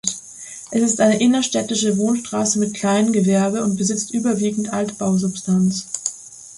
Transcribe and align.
Es 0.71 0.81
ist 0.81 0.99
eine 0.99 1.19
innerstädtische 1.19 1.95
Wohnstraße 1.95 2.57
mit 2.57 2.73
Kleingewerbe 2.73 3.63
und 3.63 3.77
besitzt 3.77 4.09
überwiegend 4.09 4.73
Altbausubstanz. 4.73 5.85